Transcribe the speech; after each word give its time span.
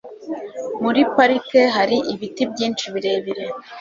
Muri 0.83 1.01
parike 1.13 1.61
hari 1.75 1.97
ibiti 2.13 2.43
byinshi 2.51 2.85
birebire. 2.93 3.45